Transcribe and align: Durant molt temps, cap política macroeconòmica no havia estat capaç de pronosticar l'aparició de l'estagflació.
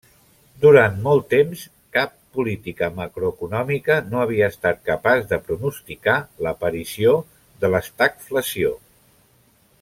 Durant 0.61 0.95
molt 1.07 1.25
temps, 1.33 1.65
cap 1.97 2.15
política 2.37 2.89
macroeconòmica 3.01 3.99
no 4.13 4.23
havia 4.23 4.49
estat 4.55 4.81
capaç 4.91 5.23
de 5.35 5.39
pronosticar 5.51 6.17
l'aparició 6.47 7.17
de 7.65 7.73
l'estagflació. 7.75 8.75